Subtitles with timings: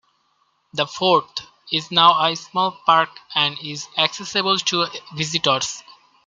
[0.73, 5.83] The fort is now a small park and is accessible to visitors.